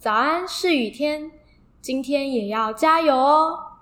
[0.00, 1.30] 早安是雨天
[1.82, 3.79] 今天也要加油哦。